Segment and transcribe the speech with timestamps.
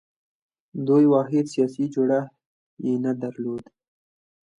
[0.87, 2.33] دوی واحد سیاسي جوړښت
[2.85, 3.63] یې نه درلود